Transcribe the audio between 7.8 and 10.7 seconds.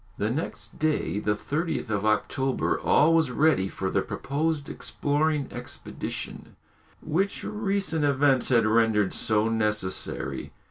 events had rendered so necessary.